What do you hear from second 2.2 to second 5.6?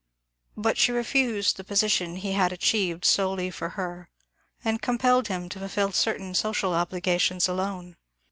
had achieved solely for her, and compelled him to